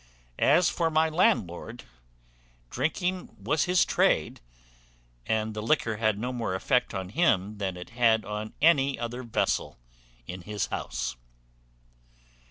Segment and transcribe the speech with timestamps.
[0.39, 1.83] As for my landlord,
[2.71, 4.41] drinking was his trade;
[5.27, 9.21] and the liquor had no more effect on him than it had on any other
[9.21, 9.77] vessel
[10.25, 11.17] in his house.